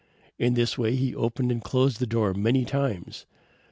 [0.39, 3.27] In this way he opened and closed the door many times.